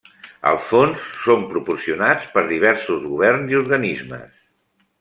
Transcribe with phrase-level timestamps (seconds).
[0.51, 4.35] Els fons són proporcionats per diversos governs i organismes.